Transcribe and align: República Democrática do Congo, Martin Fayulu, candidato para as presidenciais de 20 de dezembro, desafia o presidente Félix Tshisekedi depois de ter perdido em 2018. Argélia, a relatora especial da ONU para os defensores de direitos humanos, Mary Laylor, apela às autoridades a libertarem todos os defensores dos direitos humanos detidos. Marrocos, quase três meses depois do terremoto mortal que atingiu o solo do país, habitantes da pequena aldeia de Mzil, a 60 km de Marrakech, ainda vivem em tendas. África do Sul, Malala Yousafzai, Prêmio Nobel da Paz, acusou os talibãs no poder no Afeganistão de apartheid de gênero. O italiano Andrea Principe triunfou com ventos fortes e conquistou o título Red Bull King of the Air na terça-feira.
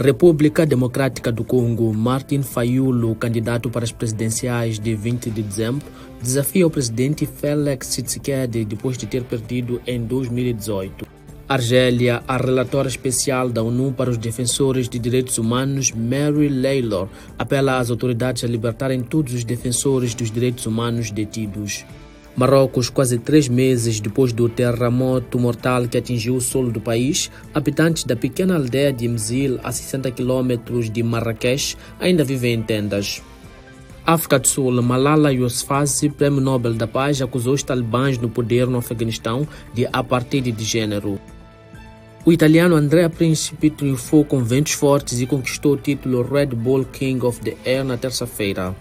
República 0.00 0.64
Democrática 0.64 1.32
do 1.32 1.42
Congo, 1.42 1.92
Martin 1.92 2.40
Fayulu, 2.40 3.16
candidato 3.16 3.68
para 3.68 3.82
as 3.82 3.90
presidenciais 3.90 4.78
de 4.78 4.94
20 4.94 5.28
de 5.28 5.42
dezembro, 5.42 5.84
desafia 6.22 6.64
o 6.64 6.70
presidente 6.70 7.26
Félix 7.26 7.88
Tshisekedi 7.88 8.64
depois 8.64 8.96
de 8.96 9.08
ter 9.08 9.24
perdido 9.24 9.82
em 9.84 10.04
2018. 10.06 11.04
Argélia, 11.48 12.22
a 12.28 12.36
relatora 12.36 12.86
especial 12.86 13.48
da 13.48 13.60
ONU 13.60 13.92
para 13.92 14.08
os 14.08 14.16
defensores 14.16 14.88
de 14.88 15.00
direitos 15.00 15.36
humanos, 15.36 15.90
Mary 15.90 16.48
Laylor, 16.48 17.08
apela 17.36 17.78
às 17.78 17.90
autoridades 17.90 18.44
a 18.44 18.46
libertarem 18.46 19.00
todos 19.00 19.34
os 19.34 19.42
defensores 19.42 20.14
dos 20.14 20.30
direitos 20.30 20.64
humanos 20.64 21.10
detidos. 21.10 21.84
Marrocos, 22.38 22.88
quase 22.88 23.18
três 23.18 23.48
meses 23.48 23.98
depois 23.98 24.32
do 24.32 24.48
terremoto 24.48 25.40
mortal 25.40 25.88
que 25.88 25.98
atingiu 25.98 26.36
o 26.36 26.40
solo 26.40 26.70
do 26.70 26.80
país, 26.80 27.28
habitantes 27.52 28.04
da 28.04 28.14
pequena 28.14 28.54
aldeia 28.54 28.92
de 28.92 29.08
Mzil, 29.08 29.58
a 29.64 29.72
60 29.72 30.12
km 30.12 30.88
de 30.88 31.02
Marrakech, 31.02 31.76
ainda 31.98 32.22
vivem 32.22 32.54
em 32.54 32.62
tendas. 32.62 33.20
África 34.06 34.38
do 34.38 34.46
Sul, 34.46 34.80
Malala 34.80 35.32
Yousafzai, 35.32 36.10
Prêmio 36.10 36.40
Nobel 36.40 36.74
da 36.74 36.86
Paz, 36.86 37.20
acusou 37.20 37.54
os 37.54 37.64
talibãs 37.64 38.18
no 38.18 38.28
poder 38.28 38.68
no 38.68 38.78
Afeganistão 38.78 39.44
de 39.74 39.88
apartheid 39.92 40.52
de 40.52 40.64
gênero. 40.64 41.20
O 42.24 42.32
italiano 42.32 42.76
Andrea 42.76 43.10
Principe 43.10 43.68
triunfou 43.68 44.24
com 44.24 44.44
ventos 44.44 44.74
fortes 44.74 45.20
e 45.20 45.26
conquistou 45.26 45.72
o 45.72 45.76
título 45.76 46.22
Red 46.22 46.54
Bull 46.54 46.84
King 46.84 47.26
of 47.26 47.40
the 47.40 47.56
Air 47.68 47.82
na 47.82 47.96
terça-feira. 47.96 48.76